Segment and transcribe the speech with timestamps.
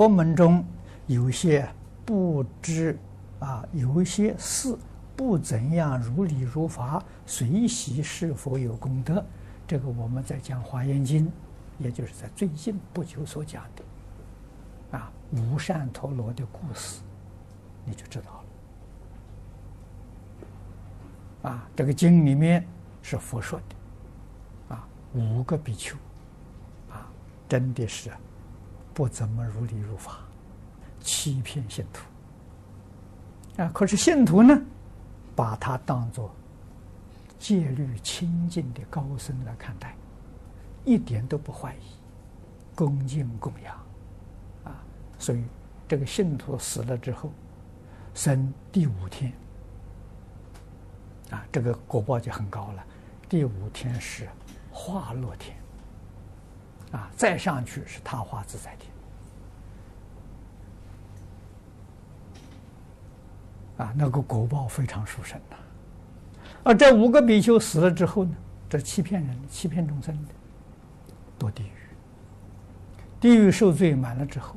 [0.00, 0.64] 佛门中
[1.08, 1.68] 有些
[2.06, 2.98] 不知
[3.38, 4.74] 啊，有些事
[5.14, 9.22] 不怎样如理如法，随喜是否有功德？
[9.66, 11.26] 这个我们在讲《华严经》，
[11.76, 17.02] 也就是在最近不久所讲的啊，无善陀罗的故事，
[17.84, 18.42] 你就知道
[21.42, 21.50] 了。
[21.50, 22.66] 啊，这个经里面
[23.02, 25.94] 是佛说的，啊，五个比丘，
[26.90, 27.06] 啊，
[27.46, 28.10] 真的是
[29.00, 30.18] 不怎么如理如法，
[31.00, 33.62] 欺骗信徒。
[33.62, 34.54] 啊，可是信徒呢，
[35.34, 36.30] 把他当作。
[37.38, 39.96] 戒律清净的高僧来看待，
[40.84, 41.78] 一点都不怀疑，
[42.74, 43.74] 恭敬供养，
[44.64, 44.76] 啊，
[45.18, 45.42] 所以
[45.88, 47.32] 这个信徒死了之后，
[48.12, 49.32] 生第五天，
[51.30, 52.84] 啊，这个果报就很高了。
[53.30, 54.28] 第五天是
[54.70, 55.56] 化落天，
[56.92, 58.92] 啊，再上去是他化自在天，
[63.78, 65.56] 啊，那个果报非常殊胜呐。
[66.64, 68.34] 而这五个比丘死了之后呢，
[68.68, 70.34] 这欺骗人、欺骗众生的，
[71.38, 71.72] 堕地狱。
[73.20, 74.56] 地狱受罪满了之后，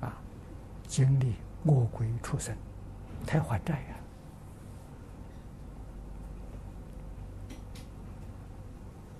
[0.00, 0.12] 啊，
[0.86, 1.34] 经历
[1.64, 2.56] 饿鬼畜生，
[3.26, 3.74] 才还债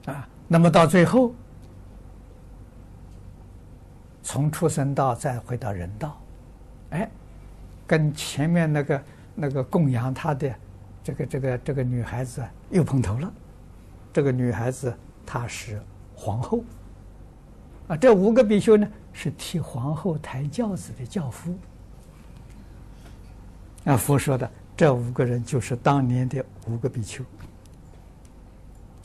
[0.06, 0.14] 呀。
[0.14, 1.34] 啊，那么到最后，
[4.28, 6.20] 从畜生道再回到人道，
[6.90, 7.08] 哎，
[7.86, 9.02] 跟前面那个
[9.34, 10.54] 那个供养他的。
[11.02, 13.32] 这个这个这个女孩子又碰头了，
[14.12, 15.80] 这个女孩子她是
[16.14, 16.62] 皇后，
[17.86, 21.56] 啊，这五个比丘呢是替皇后抬轿子的轿夫，
[23.86, 27.24] 啊，佛说的这五个人就是当年的五个比丘，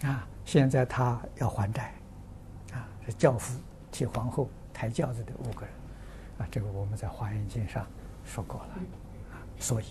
[0.01, 1.93] 啊，现在他要还债，
[2.73, 3.57] 啊，是轿夫
[3.89, 5.73] 替皇后抬轿子的五个人，
[6.39, 7.85] 啊，这个我们在《华严经》上
[8.25, 8.69] 说过了，
[9.31, 9.85] 啊，所以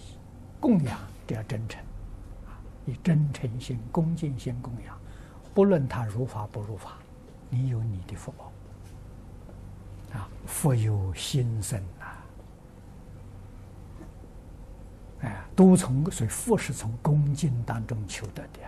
[0.60, 1.82] 供养都要真诚。
[2.84, 4.98] 以真诚心、恭敬心供养，
[5.54, 6.98] 不论他如法不如法，
[7.48, 8.50] 你有你的福报。
[10.18, 12.06] 啊，福有心生呐！
[15.20, 18.58] 哎，都从所以福是从恭敬当中求得的。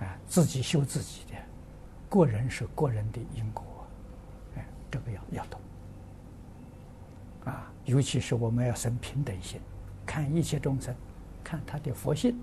[0.00, 1.34] 哎，自己修自己的，
[2.08, 3.62] 个人是个人的因果。
[5.04, 5.60] 不，要要懂。
[7.44, 9.60] 啊，尤其是我们要生平等心，
[10.06, 10.94] 看一切众生，
[11.42, 12.38] 看他的佛性。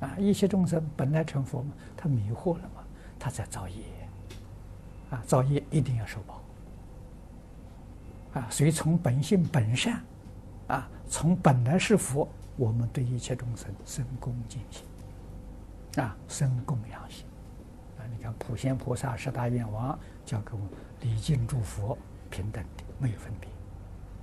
[0.00, 2.84] 啊，一切众生本来成佛嘛，他迷惑了嘛，
[3.18, 3.76] 他在造业。
[5.10, 6.40] 啊，造业一定要受报。
[8.34, 10.02] 啊，所以从本性本善，
[10.66, 14.84] 啊，从本来是佛，我们对一切众生生恭敬心，
[16.02, 17.24] 啊，生供养心。
[18.10, 20.68] 你看普贤菩萨十大愿王教给我们
[21.00, 21.96] 礼敬诸佛
[22.30, 23.48] 平等的，没有分别，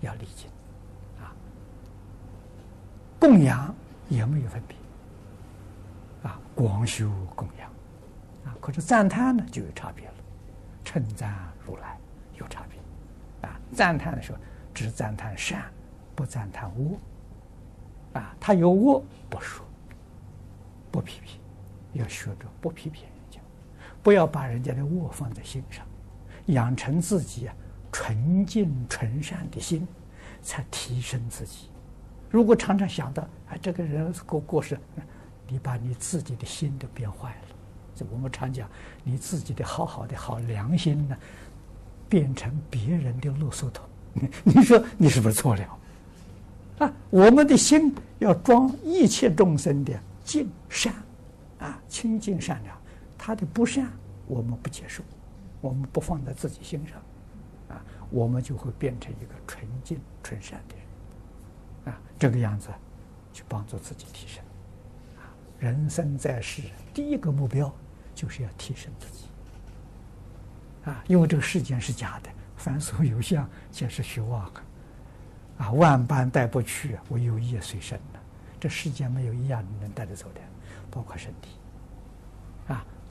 [0.02, 0.50] 要礼敬。
[1.22, 1.34] 啊，
[3.19, 3.74] 供养
[4.09, 4.78] 也没有分别。
[6.30, 7.69] 啊，广修供养，
[8.46, 10.13] 啊，可是赞叹呢就有差别了。
[10.84, 11.34] 称赞
[11.66, 11.98] 如来
[12.36, 14.38] 有差别，啊，赞叹的时候
[14.74, 15.63] 只赞叹善，
[16.16, 16.98] 不赞叹恶。
[18.13, 19.66] 啊，他有恶不说，
[20.92, 21.40] 不批评，
[21.94, 23.08] 要学着不批评，
[24.03, 25.85] 不要把人家的恶放在心上，
[26.47, 27.56] 养成自己啊
[27.91, 29.88] 纯净纯善的心，
[30.41, 31.69] 才提升自己。
[32.29, 34.79] 如果常常想到啊，这个人过过世。
[35.47, 37.56] 你把你自己的心都变坏了，
[37.94, 38.69] 这我们常讲，
[39.03, 41.18] 你自己的好好的好良心呢，
[42.07, 43.85] 变成别人的垃圾桶，
[44.45, 45.78] 你说你是不是错了？
[46.79, 49.91] 啊，我们的心要装一切众生的
[50.23, 50.94] 净善，
[51.59, 52.81] 啊，清净善良，
[53.24, 53.88] 他的不善
[54.26, 55.04] 我们不接受，
[55.62, 56.98] 我们不放在自己心上，
[57.70, 60.76] 啊，我们就会变成一个纯净纯善的
[61.86, 62.70] 人，啊，这个样子
[63.31, 64.44] 去帮助自己提升。
[65.60, 66.64] 人生在世，
[66.96, 67.72] 第一个目标
[68.16, 69.26] 就是要提升自己
[70.86, 71.04] 啊！
[71.06, 74.51] 因为这个世间是假的，凡所有相，皆是虚妄
[75.60, 75.72] 啊！
[75.74, 78.00] 万般带不去，唯有业随身。
[78.60, 80.42] 这世间没有一样能带得走的，
[80.90, 81.51] 包括身体，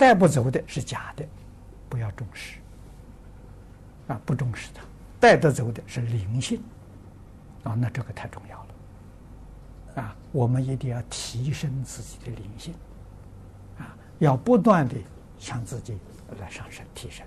[0.01, 1.23] 带不走的是假的，
[1.87, 2.59] 不要重视
[4.09, 4.81] 啊，不重视它；
[5.21, 6.59] 带得走的是灵性
[7.65, 10.03] 啊，那这个太重要了。
[10.03, 12.73] 啊，我们一定要提升自己的灵性，
[13.79, 14.97] 啊，要不断的
[15.39, 15.99] 向自己
[16.41, 17.27] 来上升提升。